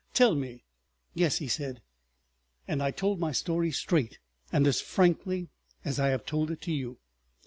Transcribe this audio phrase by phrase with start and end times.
[0.15, 0.65] Tell me.
[1.13, 1.79] "Yes," he said;
[2.67, 4.17] and I told my story straight
[4.51, 5.51] and as frankly
[5.85, 6.97] as I have told it to you.